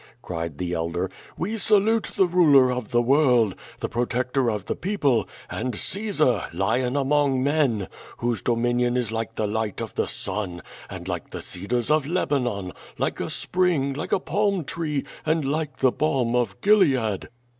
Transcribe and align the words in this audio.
''cried 0.23 0.57
the 0.57 0.73
elder. 0.73 1.11
"We 1.37 1.57
salute 1.57 2.13
the 2.15 2.25
ruler 2.25 2.71
of 2.71 2.89
the 2.89 3.03
world, 3.03 3.53
the 3.81 3.87
protector 3.87 4.49
of 4.49 4.65
the 4.65 4.75
people, 4.75 5.29
and 5.47 5.75
Caesar, 5.75 6.45
lion 6.51 6.95
among 6.95 7.43
men, 7.43 7.87
whose 8.17 8.41
dominion 8.41 8.97
is 8.97 9.11
like 9.11 9.35
the 9.35 9.45
light 9.45 9.79
of 9.79 9.93
the 9.93 10.07
sun, 10.07 10.63
and 10.89 11.07
like 11.07 11.29
the 11.29 11.43
cedars 11.43 11.91
of 11.91 12.07
Lebanon, 12.07 12.71
like 12.97 13.19
a 13.19 13.29
spring, 13.29 13.93
like 13.93 14.11
a 14.11 14.19
palm 14.19 14.63
tree, 14.63 15.03
and 15.23 15.45
like 15.45 15.77
the 15.77 15.91
balm 15.91 16.35
of 16.35 16.59
Gilead!'' 16.61 17.29